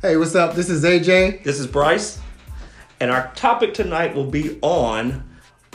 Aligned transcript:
Hey, 0.00 0.16
what's 0.16 0.36
up? 0.36 0.54
This 0.54 0.70
is 0.70 0.84
AJ. 0.84 1.42
This 1.42 1.58
is 1.58 1.66
Bryce, 1.66 2.20
and 3.00 3.10
our 3.10 3.32
topic 3.34 3.74
tonight 3.74 4.14
will 4.14 4.30
be 4.30 4.56
on 4.62 5.28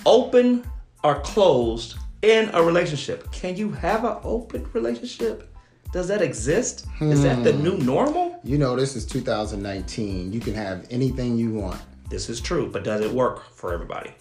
open 0.05 0.63
or 1.03 1.19
closed 1.19 1.97
in 2.21 2.49
a 2.53 2.63
relationship. 2.63 3.29
Can 3.33 3.57
you 3.57 3.69
have 3.71 4.05
an 4.05 4.15
open 4.23 4.65
relationship? 4.71 5.53
Does 5.91 6.07
that 6.07 6.21
exist? 6.21 6.85
Is 7.01 7.23
that 7.23 7.43
the 7.43 7.51
new 7.51 7.75
hmm. 7.75 7.85
normal? 7.85 8.39
You 8.45 8.57
know, 8.57 8.77
this 8.77 8.95
is 8.95 9.05
2019. 9.05 10.31
You 10.31 10.39
can 10.39 10.53
have 10.53 10.87
anything 10.89 11.37
you 11.37 11.51
want. 11.51 11.81
This 12.09 12.29
is 12.29 12.39
true, 12.39 12.69
but 12.71 12.85
does 12.85 13.01
it 13.01 13.11
work 13.11 13.53
for 13.53 13.73
everybody? 13.73 14.13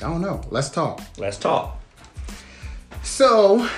I 0.00 0.02
don't 0.02 0.22
know. 0.22 0.40
Let's 0.50 0.70
talk. 0.70 1.00
Let's 1.16 1.36
talk. 1.36 1.82
So, 3.02 3.68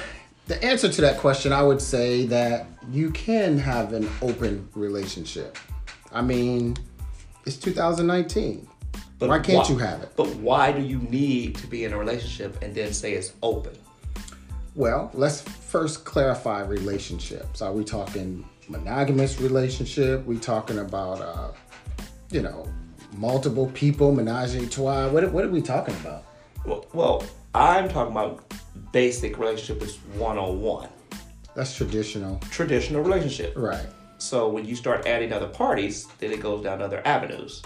the 0.47 0.63
answer 0.63 0.91
to 0.91 1.01
that 1.01 1.17
question, 1.17 1.55
I 1.55 1.63
would 1.63 1.81
say 1.81 2.27
that 2.27 2.67
you 2.91 3.11
can 3.13 3.57
have 3.57 3.95
an 3.95 4.11
open 4.21 4.69
relationship. 4.75 5.57
I 6.13 6.23
mean, 6.23 6.77
it's 7.47 7.57
2019. 7.57 8.67
But 9.19 9.29
Why 9.29 9.39
can't 9.39 9.65
why- 9.65 9.69
you 9.69 9.79
have 9.79 10.03
it? 10.03 10.13
But 10.17 10.35
why 10.37 10.73
do 10.73 10.83
you 10.83 10.99
need 10.99 11.57
to 11.57 11.67
be 11.67 11.85
in 11.85 11.93
a 11.93 11.99
relationship 11.99 12.63
and 12.63 12.75
then 12.75 12.93
say 12.93 13.13
it's 13.13 13.33
open? 13.43 13.77
Well, 14.75 15.11
let's 15.15 15.43
first 15.43 16.05
clarify 16.05 16.63
relationships. 16.63 17.61
Are 17.61 17.73
we 17.73 17.85
talking 17.85 18.49
monogamous 18.69 19.41
relationship? 19.41 20.25
We 20.25 20.39
talking 20.39 20.79
about, 20.79 21.21
uh, 21.21 21.53
you 22.31 22.41
know, 22.41 22.67
multiple 23.17 23.67
people, 23.75 24.13
menage 24.15 24.55
a 24.55 24.67
trois? 24.67 25.09
What, 25.09 25.31
what 25.33 25.45
are 25.45 25.49
we 25.51 25.61
talking 25.61 25.95
about? 25.97 26.25
Well, 26.65 26.87
well, 26.95 27.25
I'm 27.55 27.89
talking 27.89 28.13
about 28.13 28.45
basic 28.93 29.39
relationship 29.39 29.83
is 29.83 29.97
one 30.17 30.39
on 30.39 30.63
one, 30.63 30.89
That's 31.55 31.75
traditional. 31.75 32.39
traditional 32.51 33.03
relationship. 33.03 33.55
Right. 33.57 33.87
So 34.21 34.49
when 34.49 34.67
you 34.67 34.77
start 34.77 35.07
adding 35.07 35.33
other 35.33 35.49
parties, 35.49 36.07
then 36.19 36.31
it 36.31 36.41
goes 36.41 36.63
down 36.63 36.83
other 36.83 37.01
avenues. 37.07 37.63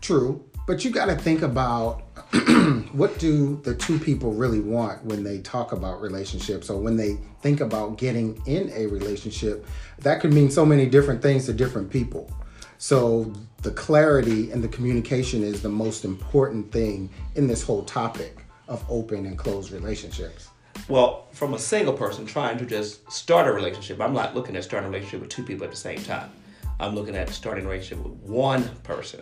True, 0.00 0.44
but 0.66 0.84
you 0.84 0.90
got 0.90 1.06
to 1.06 1.14
think 1.14 1.42
about 1.42 2.02
what 2.92 3.18
do 3.18 3.60
the 3.62 3.74
two 3.74 3.98
people 3.98 4.32
really 4.32 4.60
want 4.60 5.04
when 5.04 5.22
they 5.22 5.38
talk 5.38 5.72
about 5.72 6.00
relationships 6.00 6.68
or 6.68 6.80
when 6.80 6.96
they 6.96 7.18
think 7.42 7.60
about 7.60 7.96
getting 7.96 8.42
in 8.46 8.70
a 8.74 8.86
relationship. 8.86 9.64
That 10.00 10.20
could 10.20 10.32
mean 10.32 10.50
so 10.50 10.66
many 10.66 10.86
different 10.86 11.22
things 11.22 11.46
to 11.46 11.52
different 11.52 11.90
people. 11.90 12.30
So 12.78 13.32
the 13.62 13.70
clarity 13.70 14.50
and 14.50 14.64
the 14.64 14.68
communication 14.68 15.42
is 15.42 15.62
the 15.62 15.68
most 15.68 16.04
important 16.04 16.72
thing 16.72 17.08
in 17.36 17.46
this 17.46 17.62
whole 17.62 17.84
topic 17.84 18.44
of 18.66 18.84
open 18.90 19.26
and 19.26 19.38
closed 19.38 19.70
relationships. 19.70 20.48
Well, 20.88 21.26
from 21.32 21.54
a 21.54 21.58
single 21.58 21.94
person 21.94 22.26
trying 22.26 22.58
to 22.58 22.66
just 22.66 23.10
start 23.10 23.48
a 23.48 23.52
relationship, 23.52 24.00
I'm 24.00 24.12
not 24.12 24.34
looking 24.34 24.54
at 24.56 24.64
starting 24.64 24.88
a 24.88 24.90
relationship 24.90 25.20
with 25.20 25.30
two 25.30 25.42
people 25.42 25.64
at 25.64 25.70
the 25.70 25.76
same 25.76 26.02
time. 26.02 26.30
I'm 26.78 26.94
looking 26.94 27.16
at 27.16 27.30
starting 27.30 27.64
a 27.64 27.68
relationship 27.68 28.04
with 28.04 28.14
one 28.18 28.68
person, 28.82 29.20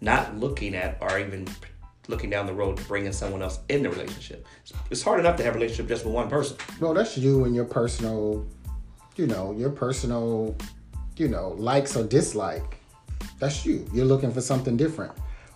not 0.00 0.36
looking 0.38 0.74
at 0.74 0.98
or 1.00 1.18
even 1.18 1.46
looking 2.08 2.30
down 2.30 2.46
the 2.46 2.52
road 2.52 2.76
to 2.76 2.84
bringing 2.84 3.12
someone 3.12 3.42
else 3.42 3.60
in 3.68 3.82
the 3.82 3.90
relationship. 3.90 4.46
It's 4.90 5.02
hard 5.02 5.20
enough 5.20 5.36
to 5.36 5.44
have 5.44 5.54
a 5.54 5.58
relationship 5.58 5.88
just 5.88 6.04
with 6.04 6.14
one 6.14 6.28
person. 6.28 6.56
Well, 6.80 6.94
that's 6.94 7.16
you 7.16 7.44
and 7.44 7.54
your 7.54 7.64
personal, 7.64 8.46
you 9.16 9.26
know, 9.26 9.52
your 9.56 9.70
personal, 9.70 10.56
you 11.16 11.28
know, 11.28 11.50
likes 11.58 11.96
or 11.96 12.04
dislike. 12.04 12.78
That's 13.38 13.66
you. 13.66 13.86
You're 13.92 14.06
looking 14.06 14.32
for 14.32 14.40
something 14.40 14.76
different. 14.76 15.12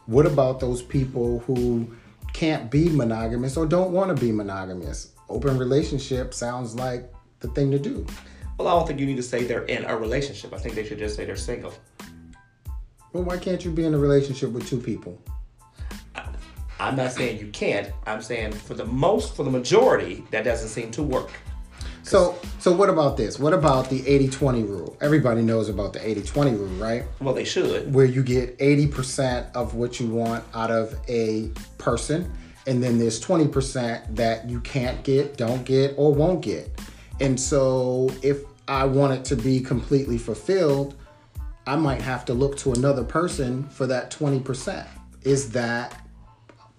What 0.06 0.26
about 0.26 0.60
those 0.60 0.82
people 0.82 1.40
who 1.40 1.94
can't 2.32 2.70
be 2.70 2.88
monogamous 2.88 3.56
or 3.56 3.66
don't 3.66 3.92
want 3.92 4.14
to 4.14 4.20
be 4.20 4.30
monogamous? 4.30 5.12
Open 5.28 5.58
relationship 5.58 6.32
sounds 6.32 6.74
like 6.74 7.12
the 7.40 7.48
thing 7.48 7.70
to 7.70 7.78
do. 7.78 8.06
Well, 8.58 8.68
I 8.68 8.72
don't 8.72 8.86
think 8.86 9.00
you 9.00 9.06
need 9.06 9.16
to 9.16 9.22
say 9.22 9.44
they're 9.44 9.64
in 9.64 9.84
a 9.84 9.96
relationship. 9.96 10.54
I 10.54 10.58
think 10.58 10.74
they 10.74 10.84
should 10.84 10.98
just 10.98 11.16
say 11.16 11.24
they're 11.24 11.36
single. 11.36 11.74
Well, 13.12 13.24
why 13.24 13.38
can't 13.38 13.64
you 13.64 13.70
be 13.70 13.84
in 13.84 13.94
a 13.94 13.98
relationship 13.98 14.50
with 14.50 14.68
two 14.68 14.78
people? 14.78 15.20
I'm 16.78 16.96
not 16.96 17.12
saying 17.12 17.40
you 17.40 17.48
can't. 17.48 17.90
I'm 18.06 18.20
saying 18.20 18.52
for 18.52 18.74
the 18.74 18.84
most, 18.84 19.34
for 19.34 19.42
the 19.42 19.50
majority, 19.50 20.24
that 20.30 20.44
doesn't 20.44 20.68
seem 20.68 20.90
to 20.92 21.02
work. 21.02 21.30
So, 22.02 22.38
so 22.60 22.70
what 22.70 22.88
about 22.88 23.16
this? 23.16 23.38
What 23.38 23.52
about 23.52 23.90
the 23.90 24.00
80-20 24.02 24.68
rule? 24.68 24.96
Everybody 25.00 25.42
knows 25.42 25.68
about 25.68 25.92
the 25.92 25.98
80-20 25.98 26.58
rule, 26.58 26.66
right? 26.76 27.04
Well, 27.20 27.34
they 27.34 27.44
should. 27.44 27.92
where 27.92 28.06
you 28.06 28.22
get 28.22 28.56
80% 28.58 29.50
of 29.56 29.74
what 29.74 29.98
you 29.98 30.06
want 30.06 30.44
out 30.54 30.70
of 30.70 30.94
a 31.08 31.50
person 31.78 32.32
and 32.66 32.82
then 32.82 32.98
there's 32.98 33.20
20% 33.20 34.16
that 34.16 34.48
you 34.48 34.60
can't 34.60 35.02
get 35.04 35.36
don't 35.36 35.64
get 35.64 35.94
or 35.96 36.12
won't 36.12 36.42
get 36.42 36.80
and 37.20 37.38
so 37.38 38.10
if 38.22 38.42
i 38.68 38.84
want 38.84 39.12
it 39.12 39.24
to 39.24 39.36
be 39.36 39.60
completely 39.60 40.18
fulfilled 40.18 40.94
i 41.66 41.76
might 41.76 42.02
have 42.02 42.24
to 42.24 42.34
look 42.34 42.56
to 42.56 42.72
another 42.72 43.04
person 43.04 43.64
for 43.68 43.86
that 43.86 44.10
20% 44.10 44.86
is 45.22 45.50
that 45.50 46.00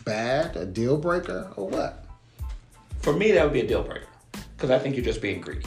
bad 0.06 0.56
a 0.56 0.66
deal 0.66 0.98
breaker 0.98 1.52
or 1.58 1.68
what 1.68 2.06
For 3.02 3.14
me, 3.14 3.32
that 3.34 3.44
would 3.44 3.54
be 3.54 3.62
a 3.62 3.68
deal 3.68 3.84
breaker 3.84 4.08
because 4.56 4.72
I 4.72 4.80
think 4.80 4.96
you're 4.96 5.06
just 5.06 5.22
being 5.22 5.40
greedy. 5.40 5.66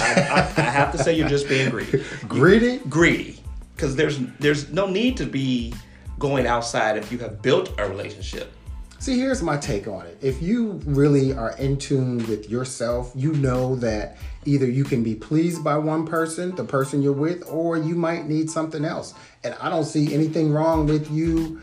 I, 0.00 0.14
I, 0.14 0.38
I 0.40 0.70
have 0.70 0.92
to 0.92 0.98
say 0.98 1.14
you're 1.14 1.28
just 1.28 1.48
being 1.48 1.70
greedy. 1.70 2.02
greedy 2.28 2.78
Greedy, 2.88 3.38
because 3.76 3.94
there's 3.94 4.18
there's 4.40 4.70
no 4.70 4.86
need 4.86 5.16
to 5.18 5.26
be 5.26 5.74
going 6.22 6.46
outside 6.46 6.96
if 6.96 7.10
you 7.10 7.18
have 7.18 7.42
built 7.42 7.74
a 7.78 7.88
relationship. 7.88 8.52
See, 9.00 9.18
here's 9.18 9.42
my 9.42 9.56
take 9.56 9.88
on 9.88 10.06
it. 10.06 10.16
If 10.22 10.40
you 10.40 10.80
really 10.84 11.32
are 11.32 11.56
in 11.58 11.76
tune 11.78 12.18
with 12.28 12.48
yourself, 12.48 13.10
you 13.16 13.32
know 13.32 13.74
that 13.76 14.18
either 14.44 14.66
you 14.66 14.84
can 14.84 15.02
be 15.02 15.16
pleased 15.16 15.64
by 15.64 15.76
one 15.76 16.06
person, 16.06 16.54
the 16.54 16.62
person 16.62 17.02
you're 17.02 17.12
with, 17.12 17.42
or 17.48 17.76
you 17.76 17.96
might 17.96 18.26
need 18.28 18.48
something 18.48 18.84
else. 18.84 19.14
And 19.42 19.56
I 19.60 19.68
don't 19.68 19.84
see 19.84 20.14
anything 20.14 20.52
wrong 20.52 20.86
with 20.86 21.10
you 21.10 21.60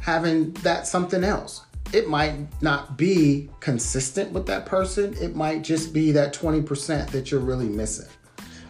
having 0.00 0.54
that 0.64 0.88
something 0.88 1.22
else. 1.22 1.64
It 1.92 2.08
might 2.08 2.34
not 2.60 2.96
be 2.96 3.48
consistent 3.60 4.32
with 4.32 4.46
that 4.46 4.66
person, 4.66 5.14
it 5.20 5.36
might 5.36 5.62
just 5.62 5.92
be 5.92 6.10
that 6.10 6.34
20% 6.34 7.10
that 7.12 7.30
you're 7.30 7.38
really 7.38 7.68
missing. 7.68 8.08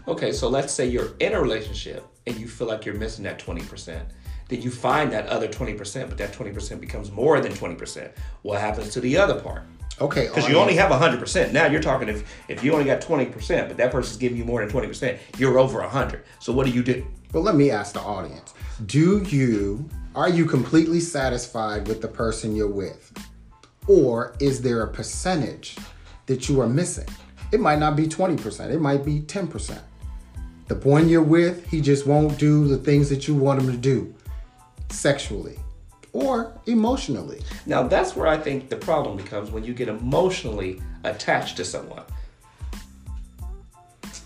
Okay, 0.06 0.32
so 0.32 0.50
let's 0.50 0.74
say 0.74 0.86
you're 0.86 1.14
in 1.20 1.32
a 1.32 1.40
relationship 1.40 2.04
and 2.26 2.36
you 2.36 2.46
feel 2.46 2.66
like 2.66 2.84
you're 2.84 2.96
missing 2.96 3.24
that 3.24 3.38
20%. 3.38 4.02
Then 4.50 4.62
you 4.62 4.70
find 4.70 5.12
that 5.12 5.28
other 5.28 5.46
20%, 5.46 6.08
but 6.08 6.18
that 6.18 6.32
20% 6.32 6.80
becomes 6.80 7.12
more 7.12 7.40
than 7.40 7.52
20%. 7.52 8.10
What 8.42 8.60
happens 8.60 8.92
to 8.94 9.00
the 9.00 9.16
other 9.16 9.40
part? 9.40 9.62
Okay, 10.00 10.26
Because 10.26 10.48
you 10.48 10.56
only 10.56 10.74
have 10.74 10.90
100%. 10.90 11.52
Now 11.52 11.66
you're 11.66 11.80
talking 11.80 12.08
if, 12.08 12.28
if 12.48 12.64
you 12.64 12.72
only 12.72 12.86
got 12.86 13.00
20%, 13.00 13.68
but 13.68 13.76
that 13.76 13.92
person's 13.92 14.16
giving 14.16 14.36
you 14.36 14.44
more 14.44 14.64
than 14.64 14.74
20%, 14.74 15.18
you're 15.38 15.58
over 15.58 15.78
100. 15.80 16.24
So 16.40 16.52
what 16.52 16.66
do 16.66 16.72
you 16.72 16.82
do? 16.82 17.06
Well, 17.32 17.44
let 17.44 17.54
me 17.54 17.70
ask 17.70 17.92
the 17.92 18.00
audience. 18.00 18.54
Do 18.86 19.22
you 19.22 19.88
are 20.16 20.28
you 20.28 20.46
completely 20.46 20.98
satisfied 20.98 21.86
with 21.86 22.02
the 22.02 22.08
person 22.08 22.56
you're 22.56 22.66
with? 22.66 23.12
Or 23.86 24.34
is 24.40 24.60
there 24.62 24.82
a 24.82 24.88
percentage 24.88 25.76
that 26.26 26.48
you 26.48 26.60
are 26.60 26.68
missing? 26.68 27.06
It 27.52 27.60
might 27.60 27.78
not 27.78 27.94
be 27.94 28.08
20%, 28.08 28.70
it 28.72 28.80
might 28.80 29.04
be 29.04 29.20
10%. 29.20 29.78
The 30.66 30.74
one 30.76 31.08
you're 31.08 31.22
with, 31.22 31.66
he 31.66 31.80
just 31.80 32.06
won't 32.06 32.38
do 32.38 32.66
the 32.66 32.78
things 32.78 33.08
that 33.10 33.28
you 33.28 33.34
want 33.34 33.60
him 33.60 33.70
to 33.70 33.76
do 33.76 34.14
sexually 34.90 35.58
or 36.12 36.58
emotionally. 36.66 37.42
Now 37.66 37.82
that's 37.84 38.16
where 38.16 38.26
I 38.26 38.36
think 38.36 38.68
the 38.68 38.76
problem 38.76 39.16
becomes 39.16 39.50
when 39.50 39.64
you 39.64 39.74
get 39.74 39.88
emotionally 39.88 40.80
attached 41.04 41.56
to 41.58 41.64
someone. 41.64 42.02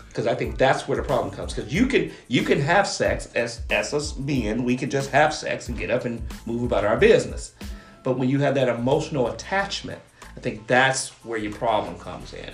Because 0.07 0.27
I 0.27 0.35
think 0.35 0.57
that's 0.57 0.87
where 0.87 0.95
the 0.95 1.03
problem 1.03 1.33
comes. 1.33 1.53
Because 1.53 1.73
you 1.73 1.87
can 1.87 2.11
you 2.27 2.43
can 2.43 2.59
have 2.61 2.87
sex 2.87 3.27
as 3.35 3.61
as 3.69 3.93
us 3.93 4.17
men, 4.17 4.63
we 4.63 4.77
can 4.77 4.89
just 4.89 5.09
have 5.11 5.33
sex 5.33 5.67
and 5.67 5.77
get 5.77 5.91
up 5.91 6.05
and 6.05 6.21
move 6.45 6.63
about 6.63 6.85
our 6.85 6.97
business. 6.97 7.53
But 8.03 8.17
when 8.17 8.29
you 8.29 8.39
have 8.39 8.55
that 8.55 8.69
emotional 8.69 9.29
attachment, 9.29 9.99
I 10.37 10.39
think 10.39 10.67
that's 10.67 11.09
where 11.25 11.39
your 11.39 11.53
problem 11.53 11.97
comes 11.99 12.33
in. 12.33 12.51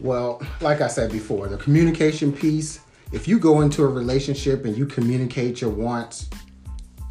Well, 0.00 0.42
like 0.60 0.80
I 0.80 0.88
said 0.88 1.12
before, 1.12 1.48
the 1.48 1.56
communication 1.56 2.32
piece, 2.32 2.80
if 3.12 3.28
you 3.28 3.38
go 3.38 3.60
into 3.60 3.82
a 3.84 3.88
relationship 3.88 4.64
and 4.64 4.76
you 4.76 4.86
communicate 4.86 5.60
your 5.60 5.70
wants, 5.70 6.28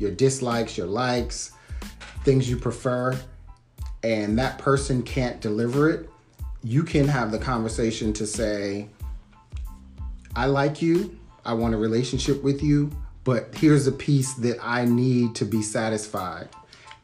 your 0.01 0.11
dislikes, 0.11 0.77
your 0.77 0.87
likes, 0.87 1.51
things 2.23 2.49
you 2.49 2.57
prefer, 2.57 3.17
and 4.03 4.37
that 4.39 4.57
person 4.57 5.03
can't 5.03 5.39
deliver 5.39 5.89
it, 5.89 6.09
you 6.63 6.83
can 6.83 7.07
have 7.07 7.31
the 7.31 7.39
conversation 7.39 8.11
to 8.13 8.25
say, 8.25 8.89
I 10.35 10.47
like 10.47 10.81
you, 10.81 11.17
I 11.45 11.53
want 11.53 11.73
a 11.73 11.77
relationship 11.77 12.43
with 12.43 12.61
you, 12.63 12.91
but 13.23 13.53
here's 13.55 13.87
a 13.87 13.91
piece 13.91 14.33
that 14.35 14.57
I 14.61 14.85
need 14.85 15.35
to 15.35 15.45
be 15.45 15.61
satisfied. 15.61 16.49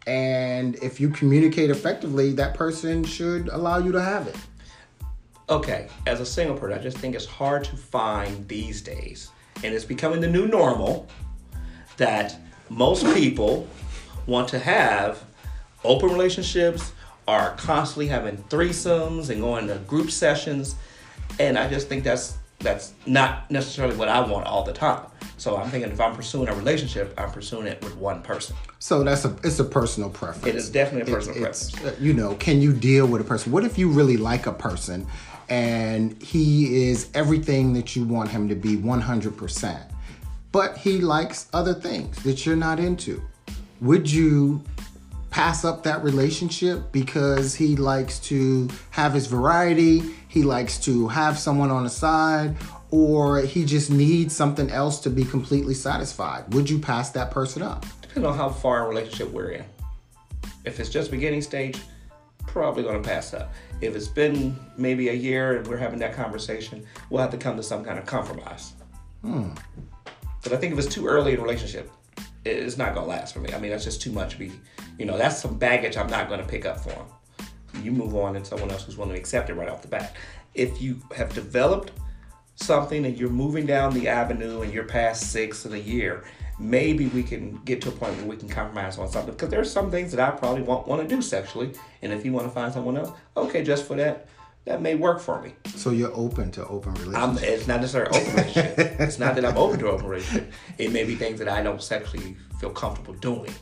And 0.05 0.75
if 0.75 0.99
you 0.99 1.09
communicate 1.09 1.69
effectively, 1.69 2.31
that 2.33 2.53
person 2.53 3.03
should 3.03 3.49
allow 3.49 3.77
you 3.77 3.91
to 3.91 4.01
have 4.01 4.27
it. 4.27 4.35
Okay, 5.49 5.87
as 6.05 6.19
a 6.19 6.25
single 6.25 6.57
person, 6.57 6.77
I 6.77 6.81
just 6.81 6.97
think 6.97 7.15
it's 7.15 7.25
hard 7.25 7.63
to 7.65 7.77
find 7.77 8.47
these 8.47 8.81
days, 8.81 9.29
and 9.63 9.73
it's 9.73 9.85
becoming 9.85 10.19
the 10.19 10.27
new 10.27 10.47
normal 10.47 11.07
that 11.97 12.37
most 12.69 13.05
people 13.13 13.67
want 14.25 14.49
to 14.49 14.59
have 14.59 15.23
open 15.83 16.09
relationships, 16.09 16.91
are 17.27 17.51
constantly 17.57 18.07
having 18.07 18.37
threesomes 18.37 19.29
and 19.29 19.41
going 19.41 19.67
to 19.67 19.75
group 19.79 20.09
sessions, 20.11 20.75
and 21.39 21.57
I 21.57 21.67
just 21.69 21.87
think 21.89 22.03
that's 22.03 22.37
that's 22.59 22.93
not 23.05 23.49
necessarily 23.51 23.95
what 23.95 24.07
I 24.07 24.19
want 24.21 24.47
all 24.47 24.63
the 24.63 24.73
time. 24.73 25.05
So 25.37 25.55
I'm 25.57 25.69
thinking 25.69 25.91
if 25.91 26.01
I'm 26.01 26.15
pursuing 26.15 26.47
a 26.49 26.55
relationship, 26.55 27.13
I'm 27.17 27.29
pursuing 27.31 27.67
it 27.67 27.83
with 27.83 27.95
one 27.97 28.23
person. 28.23 28.55
So 28.79 29.03
that's 29.03 29.25
a 29.25 29.35
it's 29.43 29.59
a 29.59 29.63
personal 29.63 30.09
preference. 30.09 30.47
It 30.47 30.55
is 30.55 30.69
definitely 30.69 31.11
a 31.11 31.15
personal 31.15 31.37
It's- 31.37 31.69
preference. 31.71 31.99
uh, 31.99 32.03
you 32.03 32.13
know, 32.13 32.33
can 32.35 32.61
you 32.61 32.73
deal 32.73 33.05
with 33.05 33.21
a 33.21 33.23
person? 33.25 33.51
What 33.51 33.63
if 33.63 33.77
you 33.77 33.89
really 33.89 34.17
like 34.17 34.47
a 34.47 34.53
person 34.53 35.05
and 35.49 36.19
he 36.21 36.89
is 36.89 37.09
everything 37.13 37.73
that 37.73 37.95
you 37.95 38.03
want 38.05 38.29
him 38.29 38.49
to 38.49 38.55
be 38.55 38.75
100%, 38.77 39.79
but 40.57 40.75
he 40.75 40.97
likes 40.97 41.47
other 41.53 41.75
things 41.75 42.23
that 42.23 42.43
you're 42.43 42.55
not 42.55 42.79
into? 42.79 43.21
Would 43.79 44.11
you 44.11 44.63
pass 45.29 45.63
up 45.63 45.83
that 45.83 46.03
relationship 46.03 46.91
because 46.91 47.53
he 47.53 47.75
likes 47.75 48.17
to 48.21 48.67
have 48.89 49.13
his 49.13 49.27
variety, 49.27 50.01
he 50.27 50.41
likes 50.41 50.79
to 50.79 51.09
have 51.09 51.37
someone 51.37 51.69
on 51.69 51.83
the 51.83 51.91
side, 51.91 52.55
or 52.89 53.41
he 53.41 53.65
just 53.65 53.91
needs 53.91 54.35
something 54.35 54.71
else 54.71 54.99
to 55.01 55.11
be 55.11 55.23
completely 55.23 55.75
satisfied? 55.75 56.51
Would 56.55 56.67
you 56.67 56.79
pass 56.79 57.11
that 57.11 57.29
person 57.29 57.61
up? 57.61 57.85
Depending 58.01 58.25
on 58.31 58.35
how 58.35 58.49
far 58.49 58.81
in 58.81 58.89
relationship 58.89 59.29
we're 59.29 59.51
in. 59.51 59.65
If 60.65 60.79
it's 60.79 60.89
just 60.89 61.11
beginning 61.11 61.43
stage, 61.43 61.79
probably 62.47 62.81
gonna 62.81 63.03
pass 63.03 63.31
up. 63.35 63.53
If 63.79 63.95
it's 63.95 64.07
been 64.07 64.59
maybe 64.75 65.09
a 65.09 65.13
year 65.13 65.57
and 65.57 65.67
we're 65.67 65.77
having 65.77 65.99
that 65.99 66.15
conversation, 66.15 66.83
we'll 67.11 67.21
have 67.21 67.29
to 67.29 67.37
come 67.37 67.57
to 67.57 67.63
some 67.63 67.85
kind 67.85 67.99
of 67.99 68.07
compromise. 68.07 68.73
Hmm. 69.21 69.49
But 70.43 70.53
I 70.53 70.57
think 70.57 70.73
if 70.73 70.79
it's 70.79 70.93
too 70.93 71.07
early 71.07 71.33
in 71.33 71.39
a 71.39 71.41
relationship, 71.41 71.91
it's 72.45 72.77
not 72.77 72.93
gonna 72.93 73.07
last 73.07 73.33
for 73.33 73.39
me. 73.39 73.53
I 73.53 73.59
mean, 73.59 73.71
that's 73.71 73.83
just 73.83 74.01
too 74.01 74.11
much. 74.11 74.39
Be, 74.39 74.51
you 74.97 75.05
know, 75.05 75.17
that's 75.17 75.41
some 75.41 75.57
baggage 75.57 75.97
I'm 75.97 76.09
not 76.09 76.29
gonna 76.29 76.45
pick 76.45 76.65
up 76.65 76.79
for 76.79 76.91
him. 76.91 77.05
You 77.83 77.91
move 77.91 78.15
on 78.15 78.35
and 78.35 78.45
someone 78.45 78.71
else 78.71 78.85
who's 78.85 78.97
willing 78.97 79.13
to 79.13 79.19
accept 79.19 79.49
it 79.49 79.53
right 79.53 79.69
off 79.69 79.81
the 79.81 79.87
bat. 79.87 80.15
If 80.53 80.81
you 80.81 80.99
have 81.15 81.33
developed 81.33 81.91
something 82.55 83.05
and 83.05 83.17
you're 83.17 83.29
moving 83.29 83.65
down 83.65 83.93
the 83.93 84.07
avenue 84.07 84.61
and 84.61 84.73
you're 84.73 84.85
past 84.85 85.31
six 85.31 85.65
in 85.65 85.73
a 85.73 85.77
year, 85.77 86.23
maybe 86.59 87.07
we 87.07 87.21
can 87.21 87.61
get 87.65 87.81
to 87.81 87.89
a 87.89 87.91
point 87.91 88.15
where 88.17 88.25
we 88.25 88.35
can 88.35 88.49
compromise 88.49 88.97
on 88.97 89.09
something. 89.09 89.33
Because 89.33 89.49
there's 89.49 89.71
some 89.71 89.91
things 89.91 90.11
that 90.11 90.19
I 90.19 90.35
probably 90.35 90.63
won't 90.63 90.87
want 90.87 91.07
to 91.07 91.07
do 91.07 91.21
sexually, 91.21 91.73
and 92.01 92.11
if 92.11 92.25
you 92.25 92.33
want 92.33 92.47
to 92.47 92.51
find 92.51 92.73
someone 92.73 92.97
else, 92.97 93.11
okay, 93.35 93.63
just 93.63 93.85
for 93.85 93.95
that, 93.95 94.27
that 94.67 94.81
may 94.81 94.95
work 94.95 95.21
for 95.21 95.41
me. 95.41 95.53
So 95.75 95.91
you're 95.91 96.13
open 96.13 96.51
to 96.51 96.67
open 96.67 96.93
relationships. 96.95 97.41
I'm, 97.41 97.53
it's 97.53 97.67
not 97.67 97.79
necessarily 97.79 98.19
open 98.19 98.35
relationship. 98.35 98.77
it's 98.99 99.17
not 99.17 99.35
that 99.35 99.45
I'm 99.45 99.57
open 99.57 99.79
to 99.79 99.87
open 99.87 100.05
relationship. 100.05 100.51
It 100.77 100.91
may 100.91 101.05
be 101.05 101.15
things 101.15 101.39
that 101.39 101.47
I 101.47 101.63
don't 101.63 101.81
sexually 101.81 102.35
feel 102.59 102.71
comfortable 102.71 103.13
doing. 103.13 103.53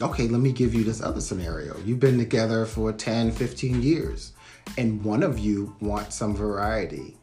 Okay, 0.00 0.26
let 0.26 0.40
me 0.40 0.52
give 0.52 0.74
you 0.74 0.82
this 0.82 1.02
other 1.02 1.20
scenario. 1.20 1.76
You've 1.84 2.00
been 2.00 2.16
together 2.16 2.64
for 2.64 2.92
10, 2.92 3.32
15 3.32 3.82
years, 3.82 4.32
and 4.78 5.04
one 5.04 5.22
of 5.22 5.38
you 5.38 5.76
wants 5.80 6.16
some 6.16 6.34
variety. 6.34 7.18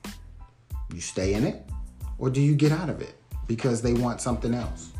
You 0.93 1.01
stay 1.01 1.33
in 1.33 1.43
it, 1.43 1.65
or 2.19 2.29
do 2.29 2.41
you 2.41 2.53
get 2.53 2.71
out 2.71 2.89
of 2.89 3.01
it 3.01 3.15
because 3.47 3.81
they 3.81 3.93
want 3.93 4.21
something 4.21 4.53
else? 4.53 4.91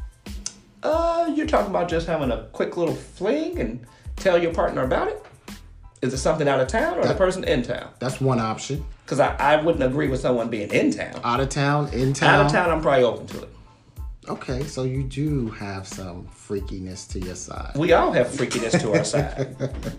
Uh, 0.82 1.32
you're 1.36 1.46
talking 1.46 1.70
about 1.70 1.88
just 1.88 2.08
having 2.08 2.32
a 2.32 2.48
quick 2.54 2.76
little 2.76 2.96
fling 2.96 3.60
and 3.60 3.86
tell 4.16 4.42
your 4.42 4.52
partner 4.52 4.84
about 4.84 5.10
it? 5.10 5.24
Is 6.02 6.14
it 6.14 6.18
something 6.18 6.48
out 6.48 6.60
of 6.60 6.68
town 6.68 6.98
or 6.98 7.06
the 7.06 7.14
person 7.14 7.44
in 7.44 7.62
town? 7.62 7.90
That's 8.00 8.20
one 8.20 8.40
option. 8.40 8.84
Because 9.06 9.20
I, 9.20 9.36
I 9.36 9.62
wouldn't 9.62 9.84
agree 9.84 10.08
with 10.08 10.20
someone 10.20 10.50
being 10.50 10.72
in 10.72 10.92
town. 10.92 11.20
Out 11.24 11.40
of 11.40 11.50
town, 11.50 11.90
in 11.94 12.14
town. 12.14 12.30
Out 12.34 12.46
of 12.48 12.52
town, 12.52 12.70
I'm 12.72 12.82
probably 12.82 13.04
open 13.04 13.28
to 13.28 13.44
it. 13.44 13.50
Okay, 14.30 14.64
so 14.64 14.84
you 14.84 15.04
do 15.04 15.50
have 15.50 15.88
some 15.88 16.28
freakiness 16.28 17.08
to 17.12 17.20
your 17.20 17.36
side. 17.36 17.76
We 17.76 17.94
all 17.94 18.12
have 18.12 18.28
freakiness 18.28 18.80
to 18.82 18.94
our 18.94 19.04
side. 19.04 19.56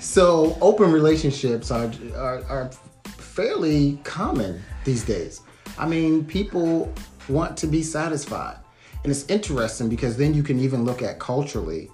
So 0.00 0.58
open 0.60 0.90
relationships 0.90 1.70
are, 1.70 1.90
are 2.16 2.42
are 2.48 2.70
fairly 3.06 3.98
common 4.04 4.60
these 4.84 5.04
days. 5.04 5.40
I 5.78 5.86
mean, 5.86 6.24
people 6.24 6.92
want 7.28 7.56
to 7.58 7.66
be 7.66 7.82
satisfied. 7.82 8.56
And 9.02 9.10
it's 9.10 9.24
interesting 9.28 9.88
because 9.88 10.16
then 10.16 10.34
you 10.34 10.42
can 10.42 10.58
even 10.60 10.84
look 10.84 11.02
at 11.02 11.18
culturally. 11.18 11.90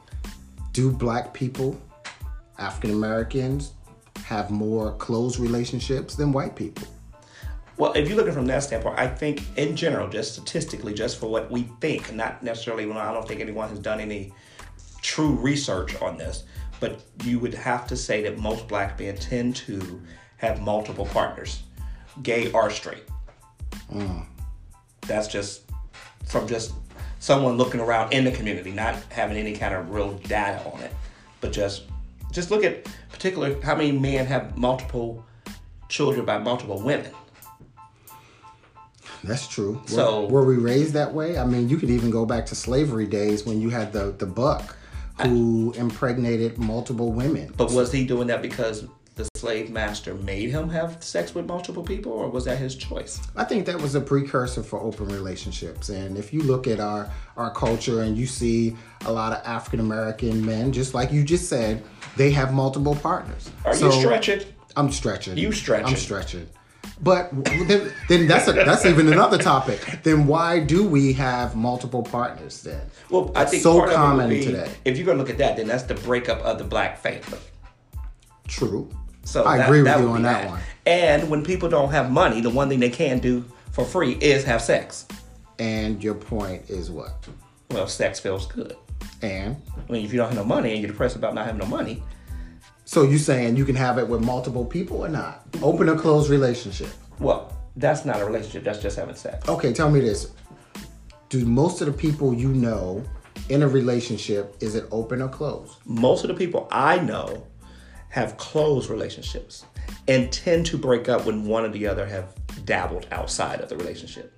Do 0.73 0.91
black 0.91 1.33
people, 1.33 1.81
African 2.59 2.91
Americans, 2.91 3.73
have 4.25 4.51
more 4.51 4.93
close 4.97 5.39
relationships 5.39 6.15
than 6.15 6.33
white 6.33 6.57
people? 6.57 6.87
Well, 7.77 7.93
if 7.93 8.09
you're 8.09 8.17
looking 8.17 8.33
from 8.33 8.47
that 8.47 8.65
standpoint, 8.65 8.99
I 8.99 9.07
think 9.07 9.43
in 9.57 9.77
general, 9.77 10.09
just 10.09 10.33
statistically, 10.33 10.95
just 10.95 11.19
for 11.19 11.31
what 11.31 11.49
we 11.51 11.63
think, 11.81 12.13
not 12.13 12.43
necessarily, 12.43 12.87
well, 12.87 12.99
I 12.99 13.13
don't 13.13 13.27
think 13.27 13.41
anyone 13.41 13.69
has 13.69 13.79
done 13.79 14.01
any 14.01 14.33
true 15.01 15.31
research 15.31 16.01
on 16.03 16.19
this, 16.19 16.43
but 16.81 17.01
you 17.23 17.39
would 17.39 17.55
have 17.55 17.87
to 17.87 17.97
say 17.97 18.23
that 18.25 18.39
most 18.39 18.67
black 18.67 18.99
men 18.99 19.17
tend 19.17 19.55
to 19.57 20.01
have 20.39 20.61
multiple 20.61 21.07
partners, 21.07 21.63
gay 22.23 22.51
or 22.51 22.69
straight. 22.71 23.05
Mm. 23.93 24.27
That's 25.03 25.29
just 25.29 25.71
from 26.27 26.49
just 26.49 26.73
someone 27.21 27.57
looking 27.57 27.81
around 27.81 28.13
in 28.13 28.25
the 28.25 28.33
community, 28.33 28.73
not 28.73 28.97
having 29.11 29.37
any 29.37 29.55
kind 29.55 29.75
of 29.75 29.91
real 29.91 30.15
data 30.15 30.69
on 30.69 30.81
it, 30.81 30.93
but 31.41 31.53
just 31.53 31.85
just 32.33 32.51
look 32.51 32.65
at 32.65 32.87
particular 33.11 33.61
how 33.63 33.75
many 33.75 33.93
men 33.93 34.27
have 34.27 34.57
multiple 34.57 35.25
children 35.89 36.25
by 36.25 36.39
multiple 36.39 36.81
women. 36.81 37.13
That's 39.25 39.49
true. 39.49 39.83
So- 39.87 40.27
were, 40.27 40.45
we 40.45 40.57
raised 40.57 40.93
that 40.95 41.13
way? 41.13 41.39
I 41.39 41.45
mean, 41.45 41.69
you 41.69 41.77
could 41.77 41.91
even 41.91 42.11
go 42.11 42.25
back 42.25 42.47
to 42.47 42.55
slavery 42.55 43.07
days 43.07 43.45
when 43.45 43.61
you 43.61 43.71
had 43.71 43.93
the 43.93 44.13
the 44.13 44.27
buck 44.27 44.77
who 45.23 45.73
impregnated 45.77 46.59
multiple 46.59 47.13
women. 47.13 47.53
But 47.57 47.73
was 47.73 47.91
he 47.91 48.07
doing 48.07 48.29
that 48.29 48.41
because 48.41 48.87
the 49.17 49.29
slave 49.35 49.69
master 49.69 50.15
made 50.15 50.49
him 50.49 50.69
have 50.69 51.03
sex 51.03 51.35
with 51.35 51.45
multiple 51.47 51.83
people, 51.83 52.13
or 52.13 52.29
was 52.31 52.45
that 52.45 52.57
his 52.57 52.77
choice? 52.77 53.21
I 53.35 53.43
think 53.43 53.67
that 53.67 53.83
was 53.83 53.97
a 53.97 54.01
precursor 54.01 54.63
for 54.63 54.81
open 54.81 55.09
relationships. 55.09 55.89
And 55.89 56.17
if 56.17 56.33
you 56.33 56.43
look 56.43 56.69
at 56.69 56.79
our 56.79 57.11
our 57.37 57.51
culture 57.51 58.03
and 58.03 58.17
you 58.17 58.27
see 58.27 58.77
a 59.07 59.13
lot 59.13 59.33
of 59.33 59.45
African 59.45 59.81
American 59.81 60.47
men, 60.47 60.71
just 60.73 60.95
like 60.95 61.11
you 61.11 61.25
just 61.25 61.49
said, 61.49 61.83
they 62.17 62.31
have 62.33 62.53
multiple 62.53 62.95
partners. 62.97 63.51
Are 63.65 63.77
you 63.77 63.93
stretching? 63.93 64.41
I'm 64.77 64.91
stretching. 64.91 65.37
You 65.37 65.53
stretching. 65.53 65.87
I'm 65.87 65.97
stretching. 65.97 66.49
But 67.01 67.31
then, 67.45 67.93
then 68.09 68.27
that's 68.27 68.49
a, 68.49 68.53
that's 68.53 68.85
even 68.87 69.13
another 69.13 69.39
topic. 69.39 70.01
Then 70.03 70.27
why 70.27 70.61
do 70.61 70.87
we 70.87 71.13
have 71.13 71.55
multiple 71.55 72.03
partners 72.03 72.63
then? 72.63 72.81
Well, 73.11 73.31
I 73.37 73.43
It's 73.43 73.53
think 73.53 73.63
so 73.63 73.79
part 73.79 73.93
common 73.93 74.27
of 74.27 74.33
it 74.33 74.35
would 74.35 74.41
be, 74.41 74.47
today. 74.47 74.71
If 74.85 74.97
you're 74.97 75.07
gonna 75.07 75.19
look 75.19 75.31
at 75.31 75.39
that, 75.39 75.57
then 75.57 75.69
that's 75.69 75.85
the 75.85 75.95
breakup 75.95 76.41
of 76.41 76.59
the 76.59 76.65
black 76.65 76.99
family. 76.99 77.39
True. 78.49 78.89
So 79.25 79.45
I 79.45 79.59
that- 79.59 79.67
agree 79.69 79.83
with 79.83 79.97
you 80.01 80.09
on 80.09 80.17
be 80.19 80.23
that 80.25 80.49
one. 80.49 80.61
And 80.87 81.31
when 81.31 81.45
people 81.45 81.69
don't 81.69 81.91
have 81.91 82.11
money, 82.11 82.41
the 82.41 82.51
one 82.51 82.69
thing 82.69 82.81
they 82.81 82.91
can 82.91 83.19
do 83.19 83.45
for 83.73 83.85
free 83.85 84.13
is 84.15 84.43
have 84.45 84.63
sex. 84.63 85.07
And 85.59 86.03
your 86.03 86.15
point 86.15 86.69
is 86.71 86.91
what? 86.91 87.13
Well, 87.71 87.87
sex 87.87 88.19
feels 88.19 88.47
good. 88.47 88.77
And 89.23 89.61
I 89.89 89.93
mean, 89.93 90.05
if 90.05 90.13
you 90.13 90.19
don't 90.19 90.29
have 90.29 90.37
no 90.37 90.45
money 90.45 90.73
and 90.73 90.81
you're 90.81 90.91
depressed 90.91 91.17
about 91.17 91.35
not 91.35 91.47
having 91.47 91.61
no 91.61 91.67
money, 91.67 92.03
so 92.85 93.03
you 93.03 93.19
saying 93.19 93.57
you 93.57 93.65
can 93.65 93.75
have 93.75 93.99
it 93.99 94.09
with 94.09 94.23
multiple 94.23 94.65
people 94.65 95.05
or 95.05 95.09
not? 95.09 95.45
Open 95.63 95.89
or 95.89 95.97
closed 95.99 96.31
relationship? 96.31 96.89
well, 97.19 97.53
that's 97.77 98.05
not 98.05 98.21
a 98.21 98.25
relationship. 98.25 98.65
That's 98.65 98.81
just 98.81 98.97
having 98.97 99.15
sex. 99.15 99.49
Okay, 99.49 99.73
tell 99.73 99.91
me 99.91 100.01
this. 100.01 100.33
Do 101.29 101.45
most 101.45 101.81
of 101.81 101.87
the 101.87 101.93
people 101.93 102.35
you 102.35 102.49
know 102.49 103.05
in 103.49 103.63
a 103.63 103.69
relationship 103.69 104.57
is 104.61 104.75
it 104.75 104.87
open 104.91 105.23
or 105.23 105.29
closed? 105.29 105.77
most 105.85 106.25
of 106.25 106.29
the 106.29 106.35
people 106.35 106.69
I 106.71 106.99
know 106.99 107.47
have 108.09 108.37
closed 108.37 108.91
relationships 108.91 109.65
and 110.07 110.33
tend 110.33 110.67
to 110.67 110.79
break 110.79 111.09
up 111.09 111.27
when 111.27 111.45
one 111.45 111.65
or 111.65 111.69
the 111.69 111.87
other 111.87 112.07
have 112.07 112.35
dabbled 112.65 113.07
outside 113.13 113.61
of 113.61 113.69
the 113.69 113.77
relationship. 113.77 114.35